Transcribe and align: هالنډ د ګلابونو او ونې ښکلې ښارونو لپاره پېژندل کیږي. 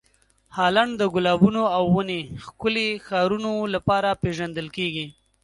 هالنډ 0.57 0.91
د 0.97 1.03
ګلابونو 1.15 1.63
او 1.75 1.83
ونې 1.95 2.21
ښکلې 2.45 2.87
ښارونو 3.07 3.53
لپاره 3.73 4.17
پېژندل 4.21 4.67
کیږي. 4.77 5.05